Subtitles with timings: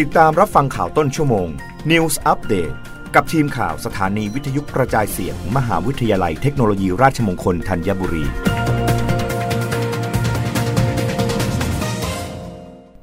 [0.00, 1.48] ติดตามรับฟังข่าวต้นชั่วโมง
[1.90, 2.74] News Update
[3.14, 8.24] กับทีมข่าวสถานีวิทยุกระจายเสียงมมหาวิทยาลัยเทคโนโลยีราชมงคลธัญบุรี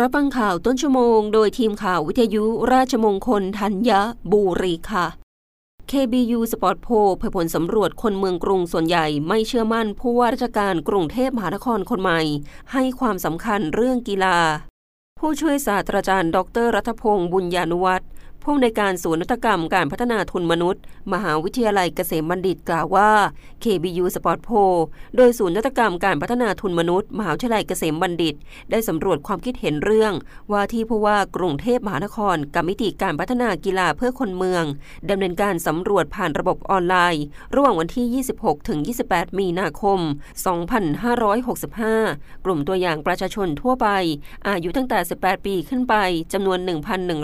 [0.00, 3.90] รับฟังข่าวต้นชั่วโมง โดยทีมข่าววิทยุราชมงคลธัญ
[4.32, 5.06] บุรีค่ะ
[5.90, 12.20] KBU Sport p o เผยผลสำรวจคนเมืองกรุงส่วนใหญ่ไม่เชื่อมั่นผู้ว่าราชการกรุงเทพมหานครคนใหม่
[12.72, 14.38] ให้ความสำคัญเรื่องกีฬา
[15.24, 18.08] ผู้ช่วยศาสตราจารย์ ดร รัฐพงศ์บุญญานุวัฒน์
[18.44, 23.10] ผู้อำนการศูนย์นวัตกรรมการพัฒนาทุนมนุษย์ มหาวิทยาลัยเกษมบัณฑิตกล่าวว่า
[23.64, 24.62] KBU Sport p o
[25.16, 28.34] โดยศูนย์นวัตกรรมการพัฒนาทุนมนุษย์ มหาวิทยาลัยเกษมบัณฑิต
[28.70, 30.12] ได้สำรวจความคิดเห็นเรื่อง
[30.52, 34.64] ว่าที่ผู้ว่ากรุงเทพมหานครกับมิติการพัฒนากีฬาเพื่อคนเมือง
[35.10, 37.24] ดำเนินการสำรวจผ่านระบบออนไลน์
[37.54, 38.78] ระหว่างวันที่ 26 ถึง
[39.08, 39.98] 28 มีนาคม
[40.82, 43.88] 2565 กลุ่มตัวอย่างประชาชนทั่วไป
[44.48, 45.94] อายุตั้งแต่ 18 ปีขึ้นไป
[46.32, 46.58] จำนวน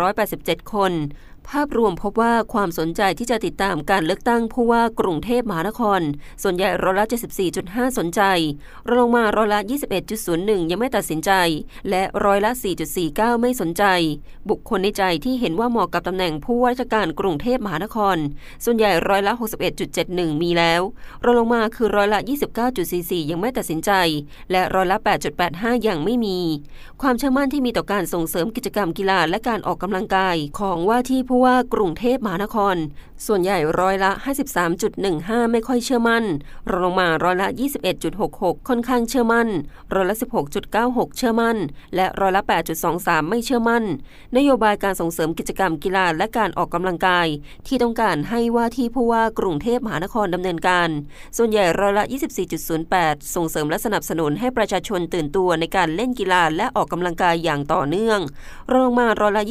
[0.00, 1.14] 1,187 คน and
[1.48, 6.00] ภาพรวมพบว่าความสนใจที่จะติดตามการเลือกตั้งผู้ว่ากรุงเทพมหานคร
[6.42, 7.06] ส่วนใหญ่ร้อยละ
[7.52, 8.22] 74.5 สนใจ
[8.88, 9.60] รองลงมาร้อยละ
[10.14, 11.32] 21.01 ยังไม่ตัดสินใจ
[11.90, 12.50] และร้อยละ
[12.96, 13.84] 4.49 ไม่สนใจ
[14.50, 18.16] บุคคลในใจที่เห็นว่าเหมาะกับตำแหน่งผู้ว่าราชการกรุงเทพมหานคร
[18.64, 19.32] ส่วนใหญ่ร้อยละ
[19.88, 20.82] 61.71 มีแล้ว
[21.24, 22.20] รองลงมาคือร้อยละ
[22.74, 23.90] 29.44 ยังไม่ตัดสินใจ
[24.50, 24.98] และร้อยละ
[25.42, 26.38] 8.85 ยังไม่มี
[27.02, 32.76] ความเชื่อมั่นที่มีต่อการส่งเสริมกิจกรรมกีฬาและการออกกำลังกายของว่าที่ผู้ว่ากรุงเทพมหานคร
[33.26, 34.10] ส่วนใหญ่ร้อยละ
[34.82, 36.24] 53.15 ไม่ค่อยเชื่อมั่น
[36.70, 37.48] รองลงมาร้อยละ
[38.08, 39.48] 21.66 ค่อนข้างเชื่อมั่น
[39.94, 40.16] ร้อยละ
[40.66, 41.56] 16.96 เชื่อมั่น
[41.94, 42.42] และร้อยละ
[42.86, 43.84] 8.23 ไม่เชื่อมั่น
[44.36, 47.26] นโยบายการส่งเสริมกิจกรรมกีฬาและการออกกำลังกาย
[47.66, 50.88] ที่ต้องการให้ว่าที่ผู้ว่ากรุงเทพมหานครดำเนินการ
[51.36, 52.04] ส่วนใหญ่ร้อยละ
[52.68, 58.18] 24.08 ส่งเสริมและสนับสนุนให้ประชาชนตื่นตัวในการเล่นกีฬาและออกกำลังกายอย่างต่อเนื่อง
[58.70, 59.44] รองลงมาร้อยละ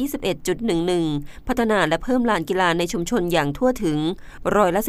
[0.70, 3.98] 21.11 พัฒนาและเพิ่มลานกีฬาในชุมชนอย่างทั่วถึง
[4.56, 4.80] ร้อยละ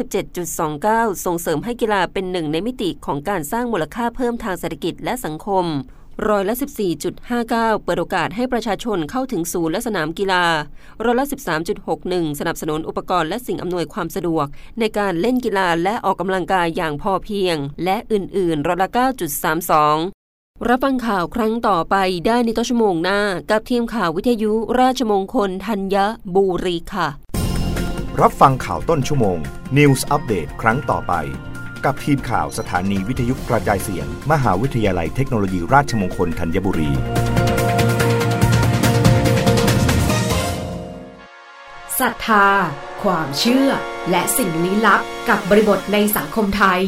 [0.58, 5.66] 17.29 ส่งเสริมให้กีฬาเป็นหนึ่งในมิติของการสร้างมูลค่าเพิ่มทางเศรษฐกิจและสังคม
[6.28, 6.54] ร้อยละ
[7.20, 10.44] 14.59 เปิดโอกาสให้ประชาชนเข้าถึงศูนย์และสนามกีฬา
[11.04, 11.26] ร้อยละ
[11.82, 14.46] 13.61 สนับสนุนอุปกรณ์และสิ่งอำนวยความสะดวก
[14.80, 20.23] ในการเล่นกีฬาและออกกำลังกายอย่างพอเพียง และอื่น ๆ ร้อยละ 9.32
[20.70, 23.20] รับฟังข่าวครั้งต่อไปได้ในต้นชั่วโมงหน้า
[23.50, 25.96] กับทีมข่าววิทยุราชมงคลธัญ
[26.34, 27.08] บุรีค่ะ
[28.20, 29.38] รับฟังข่าวต้นชั่วโมง
[29.78, 31.12] News อัปเดตครั้งต่อไป
[31.84, 36.90] กับทีมข่าวสถานีวิทยุกระจายเสียง มหาวิทยาลัยเทคโนโลยีราชมงคลธัญบุรี
[42.00, 42.48] ศรัทธา
[43.02, 43.68] ความเชื่อ
[44.10, 46.82] และสิ่งลี้ลับกับบริบทในสังคมไทย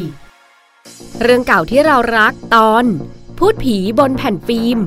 [1.21, 2.87] เรื่องเก่าที่เรารักตอน
[3.37, 4.77] พูดผีบนแผ่นฟิล์ม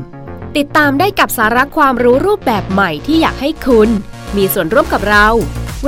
[0.57, 3.89] ติดตามได้กับสาระความรู้รูปแบบใหม่ที่อยากให้คุณ
[4.37, 5.27] มีส่วนร่วมกับเรา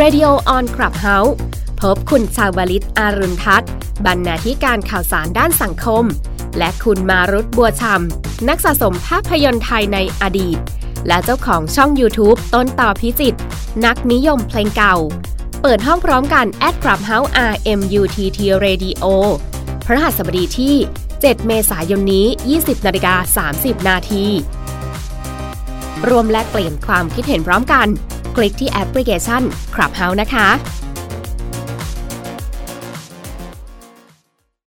[0.00, 1.32] Radio on Clubhouse
[1.80, 3.70] พบคุณชาวลิตอารุณทัศน์
[4.06, 6.04] บรรณาธิการข่าวสารด้านสังคม
[6.58, 10.58] และคุณมารุตบัวชำนักสะสมภาพยนตร์ไทยในอดีต
[11.08, 13.36] และเจ้าของช่อง YouTube ต้นต่อพิจิต
[13.84, 14.96] นักนิยมเพลงเก่า
[15.62, 19.04] เปิดห้องพร้อมกัน at Clubhouse RMUTT Radio
[19.86, 20.76] พระหัสบดีที่
[21.28, 24.24] 7 เมษายนนี้ 20นาฬิกา30 นาที
[26.08, 27.86] รวมและเปลี่ยนความคิดเห็นพร้อมกัน
[28.36, 29.42] คลิกที่แอปพลิเคชัน
[29.74, 30.48] Clubhouse นะคะ